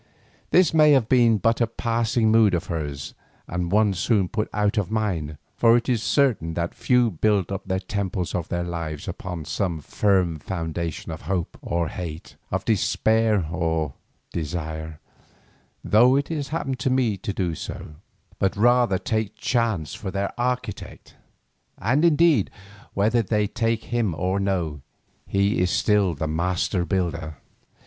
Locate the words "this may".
0.49-0.93